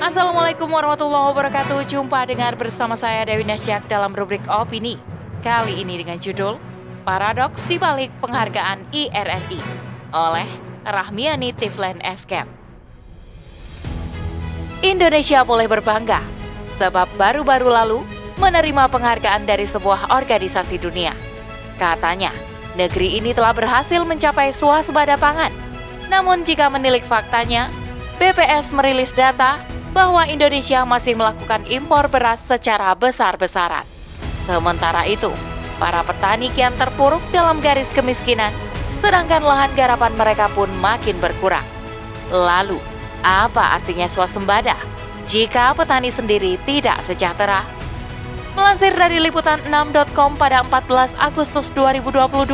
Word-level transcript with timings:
Assalamualaikum 0.00 0.72
warahmatullahi 0.72 1.28
wabarakatuh. 1.28 1.84
Jumpa 1.84 2.24
dengar 2.24 2.56
bersama 2.56 2.96
saya 2.96 3.20
Dewi 3.28 3.44
Nasjak 3.44 3.84
dalam 3.84 4.16
rubrik 4.16 4.40
opini. 4.48 4.96
Kali 5.44 5.76
ini 5.76 6.00
dengan 6.00 6.16
judul 6.16 6.56
Paradoks 7.04 7.60
di 7.68 7.76
balik 7.76 8.08
penghargaan 8.24 8.88
IRRI 8.96 9.60
oleh 10.16 10.48
Rahmiani 10.88 11.52
Tiflen 11.52 12.00
Escape. 12.00 12.48
Indonesia 14.80 15.44
boleh 15.44 15.68
berbangga 15.68 16.24
sebab 16.80 17.04
baru-baru 17.20 17.68
lalu 17.68 18.00
menerima 18.40 18.88
penghargaan 18.88 19.44
dari 19.44 19.68
sebuah 19.68 20.16
organisasi 20.16 20.80
dunia. 20.80 21.12
Katanya, 21.76 22.32
negeri 22.72 23.20
ini 23.20 23.36
telah 23.36 23.52
berhasil 23.52 24.00
mencapai 24.08 24.56
swasembada 24.56 25.20
pangan. 25.20 25.52
Namun 26.08 26.48
jika 26.48 26.72
menilik 26.72 27.04
faktanya, 27.04 27.68
BPS 28.16 28.72
merilis 28.72 29.12
data 29.12 29.60
bahwa 29.90 30.22
Indonesia 30.26 30.86
masih 30.86 31.18
melakukan 31.18 31.66
impor 31.66 32.06
beras 32.06 32.38
secara 32.46 32.94
besar-besaran. 32.94 33.82
Sementara 34.46 35.06
itu, 35.06 35.30
para 35.82 36.02
petani 36.06 36.50
kian 36.54 36.74
terpuruk 36.78 37.22
dalam 37.34 37.58
garis 37.58 37.88
kemiskinan, 37.94 38.54
sedangkan 39.02 39.42
lahan 39.42 39.72
garapan 39.74 40.12
mereka 40.14 40.46
pun 40.54 40.70
makin 40.78 41.18
berkurang. 41.18 41.66
Lalu, 42.30 42.78
apa 43.26 43.80
artinya 43.80 44.06
swasembada 44.14 44.78
jika 45.26 45.74
petani 45.74 46.14
sendiri 46.14 46.56
tidak 46.62 46.98
sejahtera? 47.10 47.66
Melansir 48.54 48.94
dari 48.94 49.22
liputan 49.22 49.62
6.com 49.66 50.34
pada 50.34 50.66
14 50.66 51.10
Agustus 51.22 51.66
2022 51.78 52.50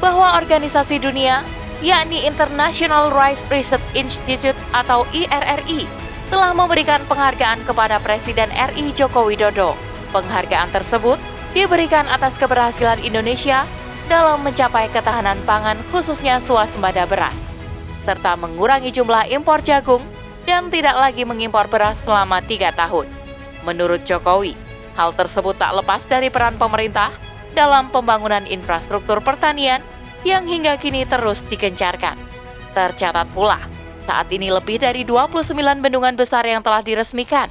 bahwa 0.00 0.36
organisasi 0.40 0.96
dunia 1.00 1.44
yakni 1.84 2.24
International 2.24 3.12
Rice 3.12 3.40
Research 3.52 3.84
Institute 3.92 4.56
atau 4.72 5.04
IRRI 5.12 6.05
telah 6.28 6.52
memberikan 6.54 7.02
penghargaan 7.06 7.62
kepada 7.66 8.02
Presiden 8.02 8.50
RI 8.50 8.94
Joko 8.94 9.26
Widodo. 9.26 9.78
Penghargaan 10.10 10.70
tersebut 10.70 11.18
diberikan 11.54 12.06
atas 12.10 12.34
keberhasilan 12.36 13.02
Indonesia 13.02 13.66
dalam 14.06 14.42
mencapai 14.46 14.86
ketahanan 14.94 15.38
pangan 15.42 15.78
khususnya 15.90 16.38
swasembada 16.46 17.06
beras 17.10 17.46
serta 18.06 18.38
mengurangi 18.38 18.94
jumlah 18.94 19.26
impor 19.34 19.58
jagung 19.66 20.00
dan 20.46 20.70
tidak 20.70 20.94
lagi 20.94 21.26
mengimpor 21.26 21.66
beras 21.66 21.98
selama 22.06 22.38
tiga 22.38 22.70
tahun. 22.70 23.10
Menurut 23.66 24.06
Jokowi, 24.06 24.54
hal 24.94 25.10
tersebut 25.18 25.58
tak 25.58 25.74
lepas 25.74 26.06
dari 26.06 26.30
peran 26.30 26.54
pemerintah 26.54 27.10
dalam 27.58 27.90
pembangunan 27.90 28.46
infrastruktur 28.46 29.18
pertanian 29.18 29.82
yang 30.22 30.46
hingga 30.46 30.78
kini 30.78 31.02
terus 31.02 31.42
digencarkan. 31.50 32.14
Tercatat 32.78 33.26
pula, 33.34 33.58
saat 34.06 34.30
ini 34.30 34.54
lebih 34.54 34.78
dari 34.78 35.02
29 35.02 35.52
bendungan 35.82 36.14
besar 36.14 36.46
yang 36.46 36.62
telah 36.62 36.80
diresmikan. 36.80 37.50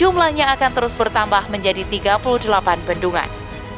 Jumlahnya 0.00 0.56
akan 0.56 0.72
terus 0.72 0.96
bertambah 0.96 1.52
menjadi 1.52 1.84
38 1.84 2.88
bendungan, 2.88 3.28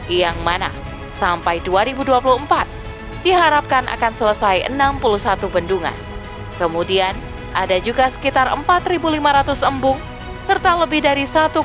yang 0.07 0.39
mana 0.47 0.71
sampai 1.19 1.59
2024 1.67 3.27
diharapkan 3.27 3.85
akan 3.91 4.13
selesai 4.15 4.71
61 4.71 5.51
bendungan. 5.51 5.97
Kemudian, 6.55 7.13
ada 7.51 7.83
juga 7.83 8.15
sekitar 8.15 8.55
4.500 8.55 9.59
embung 9.67 9.99
serta 10.47 10.77
lebih 10.87 11.03
dari 11.03 11.27
1,1 11.27 11.57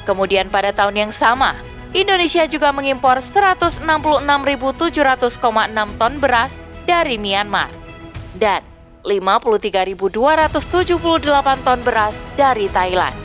Kemudian 0.03 0.51
pada 0.51 0.75
tahun 0.75 1.07
yang 1.07 1.15
sama, 1.15 1.55
Indonesia 1.95 2.43
juga 2.51 2.75
mengimpor 2.75 3.23
166.700,6 3.31 5.99
ton 5.99 6.13
beras 6.19 6.51
dari 6.83 7.15
Myanmar 7.15 7.71
dan 8.35 8.70
53.278 9.03 11.65
ton 11.65 11.79
beras 11.81 12.13
dari 12.37 12.69
Thailand. 12.69 13.17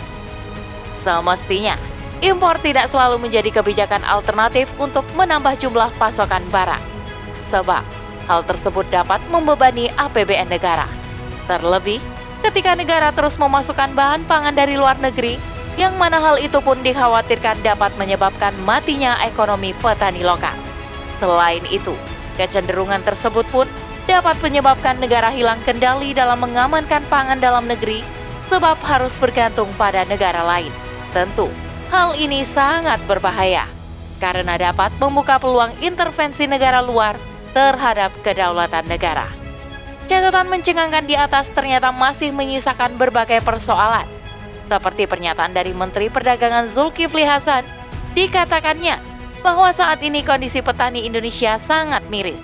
Semestinya, 1.04 1.76
impor 2.24 2.56
tidak 2.64 2.88
selalu 2.90 3.22
menjadi 3.22 3.60
kebijakan 3.60 4.02
alternatif 4.02 4.66
untuk 4.80 5.04
menambah 5.14 5.54
jumlah 5.60 5.92
pasokan 6.00 6.42
barang. 6.50 6.82
Sebab, 7.54 7.84
hal 8.26 8.40
tersebut 8.42 8.86
dapat 8.90 9.22
membebani 9.30 9.92
APBN 9.94 10.50
negara. 10.50 10.90
Terlebih, 11.46 12.02
ketika 12.42 12.74
negara 12.74 13.14
terus 13.14 13.38
memasukkan 13.38 13.94
bahan 13.94 14.26
pangan 14.26 14.56
dari 14.56 14.74
luar 14.74 14.98
negeri, 14.98 15.38
yang 15.76 15.94
mana 16.00 16.18
hal 16.18 16.40
itu 16.40 16.58
pun 16.64 16.80
dikhawatirkan 16.80 17.60
dapat 17.60 17.92
menyebabkan 18.00 18.56
matinya 18.64 19.20
ekonomi 19.22 19.76
petani 19.78 20.24
lokal. 20.24 20.56
Selain 21.20 21.62
itu, 21.68 21.92
kecenderungan 22.40 23.04
tersebut 23.04 23.44
pun 23.52 23.68
dapat 24.06 24.38
menyebabkan 24.40 24.96
negara 25.02 25.28
hilang 25.34 25.58
kendali 25.66 26.14
dalam 26.14 26.38
mengamankan 26.38 27.02
pangan 27.10 27.42
dalam 27.42 27.66
negeri 27.66 28.00
sebab 28.46 28.78
harus 28.86 29.10
bergantung 29.18 29.68
pada 29.74 30.06
negara 30.06 30.46
lain. 30.46 30.70
Tentu, 31.10 31.50
Hal 31.86 32.18
ini 32.18 32.42
sangat 32.50 32.98
berbahaya 33.06 33.62
karena 34.18 34.58
dapat 34.58 34.90
membuka 34.98 35.38
peluang 35.38 35.70
intervensi 35.78 36.50
negara 36.50 36.82
luar 36.82 37.14
terhadap 37.54 38.10
kedaulatan 38.26 38.90
negara. 38.90 39.30
Catatan 40.10 40.50
mencengangkan 40.50 41.06
di 41.06 41.14
atas 41.14 41.46
ternyata 41.54 41.94
masih 41.94 42.34
menyisakan 42.34 42.98
berbagai 42.98 43.38
persoalan. 43.42 44.06
Seperti 44.66 45.06
pernyataan 45.06 45.54
dari 45.54 45.70
Menteri 45.70 46.10
Perdagangan 46.10 46.74
Zulkifli 46.74 47.22
Hasan, 47.22 47.62
dikatakannya 48.18 48.98
bahwa 49.46 49.70
saat 49.70 50.02
ini 50.02 50.26
kondisi 50.26 50.58
petani 50.58 51.06
Indonesia 51.06 51.62
sangat 51.70 52.02
miris. 52.10 52.42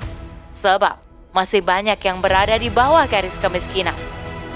Sebab 0.62 1.11
masih 1.32 1.64
banyak 1.64 1.96
yang 1.96 2.20
berada 2.20 2.54
di 2.60 2.68
bawah 2.68 3.08
garis 3.08 3.32
kemiskinan. 3.40 3.96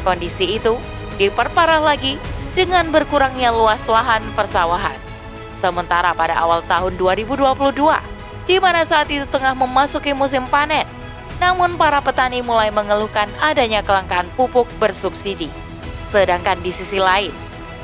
Kondisi 0.05 0.61
itu 0.61 0.77
diperparah 1.17 1.81
lagi 1.81 2.21
dengan 2.53 2.89
berkurangnya 2.93 3.53
luas 3.53 3.81
lahan 3.89 4.21
persawahan. 4.37 4.97
Sementara 5.65 6.13
pada 6.13 6.37
awal 6.37 6.61
tahun 6.69 7.01
2022, 7.01 7.73
di 8.45 8.57
mana 8.61 8.85
saat 8.85 9.09
itu 9.09 9.25
tengah 9.33 9.57
memasuki 9.57 10.13
musim 10.13 10.45
panen, 10.53 10.85
namun 11.41 11.81
para 11.81 12.01
petani 12.05 12.45
mulai 12.45 12.69
mengeluhkan 12.69 13.29
adanya 13.41 13.81
kelangkaan 13.81 14.29
pupuk 14.37 14.69
bersubsidi. 14.77 15.49
Sedangkan 16.13 16.61
di 16.61 16.77
sisi 16.77 17.01
lain, 17.01 17.33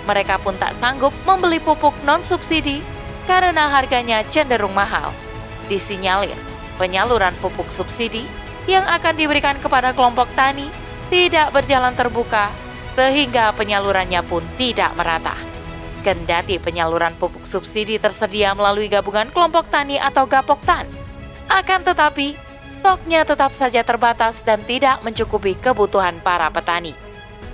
mereka 0.04 0.36
pun 0.36 0.52
tak 0.60 0.76
sanggup 0.78 1.12
membeli 1.24 1.58
pupuk 1.58 1.96
non-subsidi 2.04 2.84
karena 3.24 3.72
harganya 3.72 4.20
cenderung 4.28 4.76
mahal. 4.76 5.10
Disinyalir, 5.66 6.36
penyaluran 6.76 7.32
pupuk 7.40 7.66
subsidi 7.72 8.28
yang 8.70 8.86
akan 8.86 9.14
diberikan 9.18 9.58
kepada 9.58 9.90
kelompok 9.90 10.30
tani 10.38 10.70
tidak 11.10 11.52
berjalan 11.52 11.92
terbuka 11.92 12.48
sehingga 12.96 13.52
penyalurannya 13.56 14.20
pun 14.24 14.44
tidak 14.56 14.92
merata. 14.96 15.36
Kendati 16.02 16.58
penyaluran 16.58 17.14
pupuk 17.14 17.46
subsidi 17.46 18.00
tersedia 18.00 18.58
melalui 18.58 18.90
gabungan 18.90 19.30
kelompok 19.30 19.70
tani 19.70 20.02
atau 20.02 20.26
Gapoktan, 20.26 20.90
akan 21.46 21.80
tetapi 21.86 22.34
stoknya 22.82 23.22
tetap 23.22 23.54
saja 23.54 23.86
terbatas 23.86 24.34
dan 24.42 24.58
tidak 24.66 24.98
mencukupi 25.06 25.54
kebutuhan 25.54 26.18
para 26.18 26.50
petani. 26.50 26.90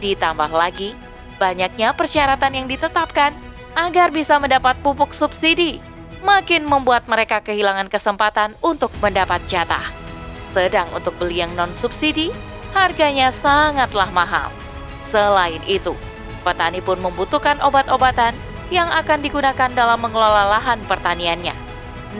Ditambah 0.01 0.49
lagi, 0.49 0.97
banyaknya 1.37 1.93
persyaratan 1.93 2.57
yang 2.57 2.67
ditetapkan 2.71 3.37
agar 3.77 4.09
bisa 4.09 4.41
mendapat 4.41 4.81
pupuk 4.81 5.13
subsidi, 5.13 5.77
makin 6.25 6.65
membuat 6.65 7.05
mereka 7.05 7.45
kehilangan 7.45 7.93
kesempatan 7.93 8.57
untuk 8.65 8.89
mendapat 9.05 9.45
jatah. 9.51 9.98
Sedang 10.57 10.89
untuk 10.97 11.15
beli 11.21 11.45
yang 11.45 11.53
non-subsidi, 11.55 12.33
harganya 12.73 13.33
sangatlah 13.45 14.09
mahal. 14.13 14.49
Selain 15.09 15.61
itu, 15.65 15.97
petani 16.45 16.81
pun 16.85 17.01
membutuhkan 17.01 17.61
obat-obatan 17.65 18.37
yang 18.69 18.89
akan 18.93 19.25
digunakan 19.25 19.71
dalam 19.73 20.01
mengelola 20.01 20.57
lahan 20.59 20.81
pertaniannya. 20.85 21.57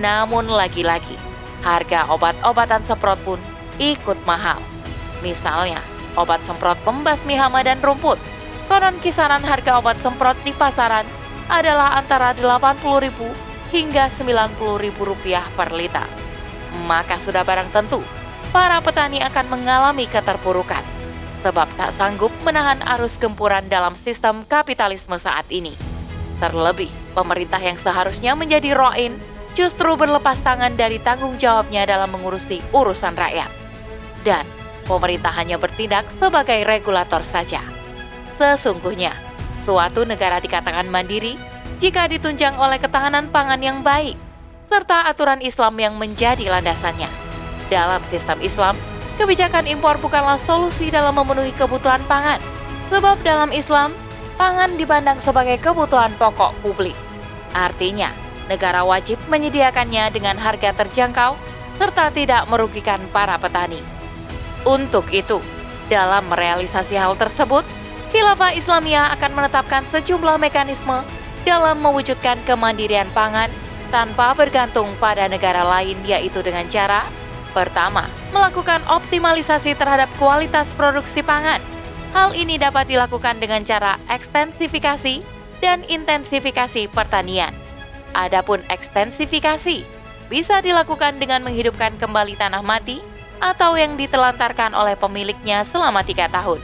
Namun 0.01 0.49
lagi-lagi, 0.49 1.17
harga 1.61 2.09
obat-obatan 2.09 2.85
semprot 2.89 3.21
pun 3.25 3.41
ikut 3.77 4.17
mahal. 4.25 4.61
Misalnya, 5.21 5.81
obat 6.17 6.41
semprot 6.49 6.79
pembasmi 6.85 7.37
hama 7.37 7.61
dan 7.65 7.81
rumput. 7.81 8.17
Konon 8.69 9.01
kisaran 9.01 9.41
harga 9.41 9.81
obat 9.81 9.97
semprot 10.05 10.37
di 10.45 10.53
pasaran 10.53 11.09
adalah 11.49 11.97
antara 11.97 12.37
80.000 12.37 13.09
hingga 13.73 14.13
90.000 14.21 14.93
rupiah 15.01 15.45
per 15.57 15.73
liter. 15.73 16.05
Maka 16.85 17.17
sudah 17.25 17.45
barang 17.49 17.73
tentu, 17.73 18.05
para 18.51 18.81
petani 18.81 19.21
akan 19.21 19.47
mengalami 19.53 20.09
keterpurukan 20.09 20.99
sebab 21.43 21.71
tak 21.79 21.95
sanggup 21.95 22.35
menahan 22.43 22.79
arus 22.99 23.15
gempuran 23.23 23.63
dalam 23.71 23.95
sistem 24.03 24.43
kapitalisme 24.47 25.17
saat 25.23 25.47
ini. 25.55 25.71
Terlebih, 26.39 26.91
pemerintah 27.15 27.59
yang 27.63 27.79
seharusnya 27.83 28.35
menjadi 28.35 28.75
roin 28.75 29.15
justru 29.55 29.99
berlepas 29.99 30.39
tangan 30.47 30.75
dari 30.79 31.03
tanggung 31.03 31.35
jawabnya 31.39 31.87
dalam 31.87 32.15
mengurusi 32.15 32.63
urusan 32.71 33.15
rakyat. 33.15 33.51
Dan 34.23 34.47
pemerintah 34.87 35.35
hanya 35.35 35.59
bertindak 35.59 36.07
sebagai 36.19 36.63
regulator 36.63 37.23
saja. 37.31 37.63
Sesungguhnya, 38.39 39.11
suatu 39.67 40.07
negara 40.07 40.39
dikatakan 40.39 40.87
mandiri 40.87 41.35
jika 41.83 42.07
ditunjang 42.07 42.59
oleh 42.59 42.79
ketahanan 42.79 43.31
pangan 43.31 43.63
yang 43.63 43.83
baik, 43.83 44.15
serta 44.71 45.11
aturan 45.11 45.43
Islam 45.43 45.75
yang 45.79 45.95
menjadi 45.99 46.51
landasannya. 46.51 47.28
Dalam 47.69 48.01
sistem 48.09 48.41
Islam, 48.41 48.75
kebijakan 49.21 49.69
impor 49.69 50.01
bukanlah 50.01 50.41
solusi 50.49 50.89
dalam 50.89 51.17
memenuhi 51.17 51.53
kebutuhan 51.53 52.01
pangan. 52.09 52.41
Sebab 52.89 53.21
dalam 53.21 53.53
Islam, 53.53 53.93
pangan 54.41 54.81
dipandang 54.81 55.21
sebagai 55.21 55.61
kebutuhan 55.61 56.13
pokok 56.17 56.57
publik. 56.65 56.97
Artinya, 57.53 58.09
negara 58.49 58.81
wajib 58.85 59.21
menyediakannya 59.29 60.09
dengan 60.15 60.41
harga 60.41 60.73
terjangkau 60.73 61.37
serta 61.77 62.11
tidak 62.11 62.49
merugikan 62.49 62.99
para 63.13 63.37
petani. 63.37 63.79
Untuk 64.65 65.07
itu, 65.13 65.39
dalam 65.93 66.27
merealisasi 66.33 66.97
hal 66.97 67.15
tersebut, 67.15 67.63
Khilafah 68.09 68.57
Islamiyah 68.57 69.13
akan 69.21 69.33
menetapkan 69.37 69.85
sejumlah 69.93 70.41
mekanisme 70.41 71.05
dalam 71.45 71.77
mewujudkan 71.85 72.41
kemandirian 72.49 73.09
pangan 73.13 73.53
tanpa 73.93 74.33
bergantung 74.33 74.93
pada 74.97 75.29
negara 75.29 75.65
lain 75.65 75.97
yaitu 76.09 76.41
dengan 76.41 76.65
cara 76.73 77.05
Pertama, 77.57 78.05
melakukan 78.31 78.85
optimalisasi 78.87 79.73
terhadap 79.75 80.09
kualitas 80.21 80.69
produksi 80.77 81.25
pangan. 81.25 81.61
Hal 82.13 82.33
ini 82.37 82.57
dapat 82.57 82.89
dilakukan 82.89 83.41
dengan 83.41 83.65
cara 83.65 84.01
ekstensifikasi 84.09 85.21
dan 85.61 85.85
intensifikasi 85.89 86.89
pertanian. 86.93 87.53
Adapun 88.17 88.65
ekstensifikasi 88.73 89.85
bisa 90.29 90.61
dilakukan 90.61 91.17
dengan 91.17 91.45
menghidupkan 91.45 91.97
kembali 91.97 92.37
tanah 92.37 92.61
mati 92.65 93.01
atau 93.39 93.77
yang 93.79 93.97
ditelantarkan 93.97 94.75
oleh 94.75 94.97
pemiliknya 94.99 95.65
selama 95.69 96.05
tiga 96.05 96.29
tahun. 96.29 96.61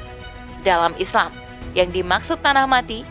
Dalam 0.65 0.97
Islam, 0.97 1.31
yang 1.77 1.93
dimaksud 1.93 2.41
tanah 2.41 2.65
mati 2.65 3.05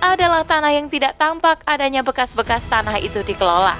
adalah 0.00 0.44
tanah 0.44 0.72
yang 0.72 0.88
tidak 0.92 1.16
tampak 1.16 1.60
adanya 1.64 2.04
bekas-bekas 2.04 2.64
tanah 2.68 3.00
itu 3.00 3.20
dikelola. 3.24 3.76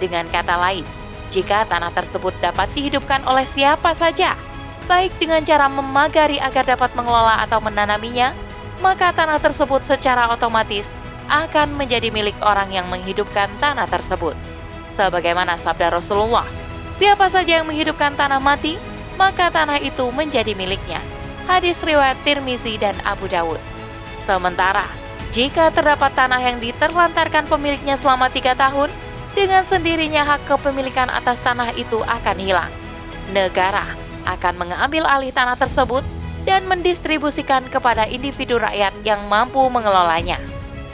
Dengan 0.00 0.26
kata 0.28 0.56
lain, 0.58 0.84
jika 1.32 1.64
tanah 1.64 1.90
tersebut 1.96 2.36
dapat 2.44 2.68
dihidupkan 2.76 3.24
oleh 3.24 3.48
siapa 3.56 3.96
saja, 3.96 4.36
baik 4.84 5.16
dengan 5.16 5.40
cara 5.42 5.66
memagari 5.72 6.36
agar 6.36 6.68
dapat 6.68 6.92
mengelola 6.92 7.40
atau 7.40 7.58
menanaminya, 7.64 8.36
maka 8.84 9.10
tanah 9.16 9.40
tersebut 9.40 9.80
secara 9.88 10.28
otomatis 10.28 10.84
akan 11.32 11.72
menjadi 11.80 12.12
milik 12.12 12.36
orang 12.44 12.68
yang 12.68 12.84
menghidupkan 12.92 13.48
tanah 13.56 13.88
tersebut. 13.88 14.36
Sebagaimana 15.00 15.56
sabda 15.64 15.96
Rasulullah, 15.96 16.44
siapa 17.00 17.32
saja 17.32 17.64
yang 17.64 17.66
menghidupkan 17.66 18.12
tanah 18.12 18.36
mati, 18.36 18.76
maka 19.16 19.48
tanah 19.48 19.80
itu 19.80 20.04
menjadi 20.12 20.52
miliknya. 20.52 21.00
Hadis 21.48 21.80
riwayat 21.80 22.20
Tirmizi 22.22 22.76
dan 22.76 22.94
Abu 23.08 23.26
Dawud. 23.32 23.58
Sementara, 24.28 24.86
jika 25.32 25.72
terdapat 25.72 26.12
tanah 26.12 26.38
yang 26.44 26.60
diterlantarkan 26.60 27.48
pemiliknya 27.48 27.96
selama 27.98 28.28
tiga 28.28 28.52
tahun, 28.52 28.92
dengan 29.32 29.64
sendirinya 29.64 30.28
hak 30.28 30.44
kepemilikan 30.44 31.08
atas 31.08 31.40
tanah 31.40 31.72
itu 31.76 32.00
akan 32.04 32.36
hilang. 32.36 32.72
Negara 33.32 33.84
akan 34.28 34.54
mengambil 34.60 35.08
alih 35.08 35.32
tanah 35.32 35.56
tersebut 35.56 36.04
dan 36.44 36.66
mendistribusikan 36.68 37.64
kepada 37.70 38.04
individu 38.04 38.60
rakyat 38.60 38.92
yang 39.02 39.24
mampu 39.26 39.62
mengelolanya. 39.72 40.36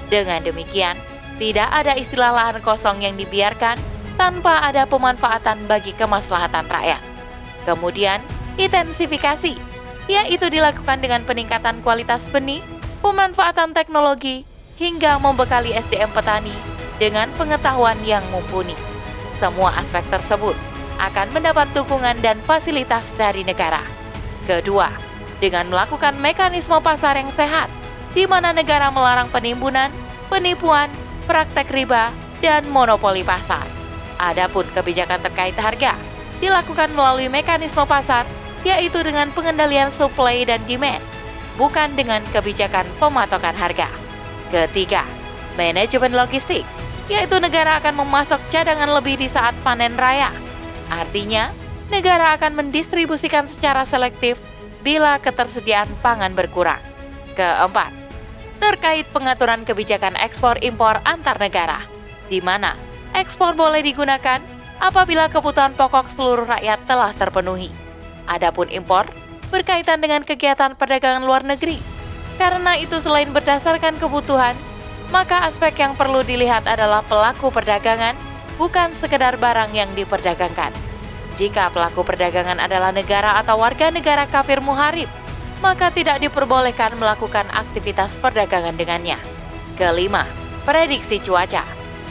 Dengan 0.08 0.40
demikian, 0.40 0.96
tidak 1.36 1.68
ada 1.68 1.98
istilah 1.98 2.32
lahan 2.32 2.58
kosong 2.62 3.02
yang 3.04 3.18
dibiarkan 3.18 3.76
tanpa 4.16 4.64
ada 4.64 4.86
pemanfaatan 4.88 5.68
bagi 5.68 5.92
kemaslahatan 5.94 6.64
rakyat. 6.66 7.02
Kemudian, 7.68 8.18
intensifikasi, 8.56 9.54
yaitu 10.08 10.46
dilakukan 10.48 10.98
dengan 11.04 11.22
peningkatan 11.28 11.84
kualitas 11.84 12.22
benih, 12.32 12.64
pemanfaatan 13.04 13.76
teknologi, 13.76 14.48
hingga 14.80 15.20
membekali 15.20 15.74
SDM 15.74 16.10
petani 16.14 16.77
dengan 16.98 17.30
pengetahuan 17.38 17.96
yang 18.02 18.22
mumpuni. 18.34 18.74
Semua 19.38 19.70
aspek 19.78 20.02
tersebut 20.10 20.58
akan 20.98 21.30
mendapat 21.30 21.70
dukungan 21.72 22.18
dan 22.18 22.42
fasilitas 22.42 23.06
dari 23.14 23.46
negara. 23.46 23.86
Kedua, 24.44 24.90
dengan 25.38 25.70
melakukan 25.70 26.18
mekanisme 26.18 26.74
pasar 26.82 27.22
yang 27.22 27.30
sehat, 27.38 27.70
di 28.12 28.26
mana 28.26 28.50
negara 28.50 28.90
melarang 28.90 29.30
penimbunan, 29.30 29.94
penipuan, 30.26 30.90
praktek 31.30 31.70
riba, 31.70 32.10
dan 32.42 32.66
monopoli 32.66 33.22
pasar. 33.22 33.62
Adapun 34.18 34.66
kebijakan 34.74 35.22
terkait 35.22 35.54
harga 35.54 35.94
dilakukan 36.42 36.90
melalui 36.94 37.30
mekanisme 37.30 37.86
pasar, 37.86 38.26
yaitu 38.66 38.98
dengan 39.06 39.30
pengendalian 39.30 39.94
supply 39.94 40.42
dan 40.42 40.58
demand, 40.66 41.02
bukan 41.54 41.94
dengan 41.94 42.22
kebijakan 42.34 42.86
pematokan 42.98 43.54
harga. 43.54 43.86
Ketiga, 44.50 45.06
manajemen 45.54 46.14
logistik 46.14 46.66
yaitu 47.08 47.36
negara 47.40 47.80
akan 47.80 48.04
memasok 48.04 48.40
cadangan 48.52 48.88
lebih 49.00 49.16
di 49.16 49.28
saat 49.32 49.56
panen 49.64 49.96
raya. 49.96 50.28
Artinya, 50.92 51.48
negara 51.88 52.36
akan 52.36 52.56
mendistribusikan 52.64 53.48
secara 53.48 53.88
selektif 53.88 54.36
bila 54.84 55.16
ketersediaan 55.18 55.88
pangan 56.04 56.36
berkurang. 56.36 56.80
Keempat, 57.34 57.90
terkait 58.60 59.08
pengaturan 59.10 59.64
kebijakan 59.64 60.14
ekspor-impor 60.20 61.00
antar 61.08 61.40
negara, 61.40 61.80
di 62.28 62.44
mana 62.44 62.76
ekspor 63.16 63.56
boleh 63.56 63.80
digunakan 63.80 64.38
apabila 64.78 65.26
kebutuhan 65.32 65.74
pokok 65.74 66.12
seluruh 66.14 66.46
rakyat 66.46 66.78
telah 66.86 67.10
terpenuhi. 67.16 67.72
Adapun 68.28 68.68
impor 68.68 69.08
berkaitan 69.48 70.04
dengan 70.04 70.22
kegiatan 70.22 70.76
perdagangan 70.76 71.24
luar 71.24 71.42
negeri. 71.42 71.80
Karena 72.36 72.78
itu 72.78 73.02
selain 73.02 73.32
berdasarkan 73.34 73.98
kebutuhan, 73.98 74.54
maka 75.08 75.48
aspek 75.48 75.80
yang 75.80 75.96
perlu 75.96 76.20
dilihat 76.20 76.68
adalah 76.68 77.00
pelaku 77.00 77.48
perdagangan, 77.48 78.12
bukan 78.60 78.92
sekedar 79.00 79.40
barang 79.40 79.72
yang 79.72 79.88
diperdagangkan. 79.96 80.72
Jika 81.38 81.70
pelaku 81.70 82.02
perdagangan 82.02 82.58
adalah 82.58 82.90
negara 82.90 83.38
atau 83.38 83.62
warga 83.62 83.94
negara 83.94 84.26
kafir 84.26 84.58
muharib, 84.58 85.06
maka 85.62 85.88
tidak 85.94 86.18
diperbolehkan 86.18 86.98
melakukan 86.98 87.46
aktivitas 87.54 88.10
perdagangan 88.18 88.74
dengannya. 88.74 89.18
Kelima, 89.78 90.26
prediksi 90.66 91.22
cuaca, 91.22 91.62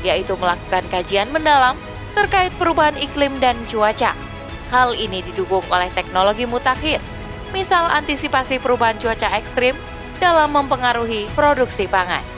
yaitu 0.01 0.33
melakukan 0.39 0.83
kajian 0.87 1.27
mendalam 1.29 1.75
terkait 2.15 2.55
perubahan 2.55 2.95
iklim 2.97 3.35
dan 3.43 3.59
cuaca. 3.67 4.15
Hal 4.71 4.95
ini 4.95 5.23
didukung 5.23 5.63
oleh 5.69 5.91
teknologi 5.91 6.47
mutakhir, 6.47 7.03
misal 7.51 7.87
antisipasi 7.91 8.59
perubahan 8.63 8.99
cuaca 8.99 9.27
ekstrim 9.35 9.75
dalam 10.17 10.55
mempengaruhi 10.55 11.27
produksi 11.35 11.85
pangan. 11.85 12.36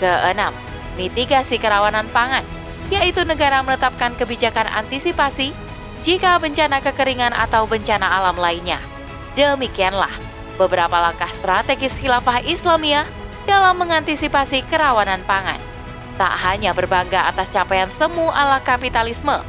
Keenam, 0.00 0.56
mitigasi 0.96 1.60
kerawanan 1.60 2.08
pangan, 2.08 2.42
yaitu 2.88 3.22
negara 3.28 3.60
menetapkan 3.60 4.16
kebijakan 4.16 4.64
antisipasi 4.66 5.52
jika 6.02 6.40
bencana 6.40 6.80
kekeringan 6.80 7.36
atau 7.36 7.68
bencana 7.68 8.08
alam 8.08 8.40
lainnya. 8.40 8.80
Demikianlah 9.36 10.10
beberapa 10.56 10.96
langkah 10.96 11.28
strategis 11.38 11.92
khilafah 12.00 12.40
Islamiyah 12.42 13.04
dalam 13.44 13.76
mengantisipasi 13.76 14.64
kerawanan 14.72 15.20
pangan. 15.28 15.60
Tak 16.16 16.34
hanya 16.48 16.76
berbangga 16.76 17.28
atas 17.28 17.48
capaian 17.52 17.88
semu 17.96 18.28
ala 18.28 18.60
kapitalisme, 18.60 19.40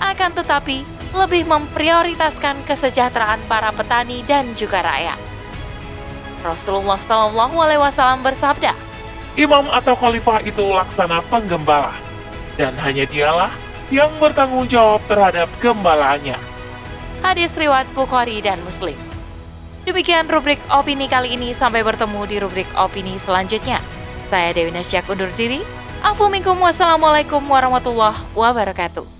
akan 0.00 0.30
tetapi 0.36 0.84
lebih 1.14 1.44
memprioritaskan 1.48 2.64
kesejahteraan 2.66 3.40
para 3.48 3.70
petani 3.72 4.24
dan 4.24 4.52
juga 4.56 4.82
rakyat. 4.82 5.20
Rasulullah 6.44 7.00
Shallallahu 7.08 7.56
Alaihi 7.56 7.80
Wasallam 7.80 8.20
bersabda, 8.20 8.72
Imam 9.34 9.66
atau 9.66 9.98
khalifah 9.98 10.46
itu 10.46 10.62
laksana 10.62 11.18
penggembala, 11.26 11.90
dan 12.54 12.70
hanya 12.78 13.02
dialah 13.10 13.50
yang 13.90 14.10
bertanggung 14.22 14.70
jawab 14.70 15.02
terhadap 15.10 15.50
gembalaannya. 15.58 16.38
Hadis 17.18 17.50
riwayat 17.58 17.90
Bukhari 17.98 18.38
dan 18.38 18.62
Muslim. 18.62 18.94
Demikian 19.84 20.30
rubrik 20.30 20.62
opini 20.70 21.10
kali 21.10 21.34
ini, 21.34 21.50
sampai 21.56 21.82
bertemu 21.82 22.20
di 22.30 22.36
rubrik 22.40 22.68
opini 22.78 23.18
selanjutnya. 23.20 23.82
Saya 24.30 24.54
Dewi 24.56 24.72
Nasyak 24.72 25.10
undur 25.10 25.28
diri. 25.36 25.60
Afu 26.04 26.28
minkum 26.28 26.56
wassalamualaikum 26.60 27.40
warahmatullahi 27.44 28.16
wabarakatuh. 28.36 29.13